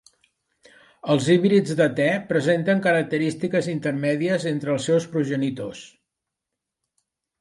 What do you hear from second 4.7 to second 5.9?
els seus progenitors.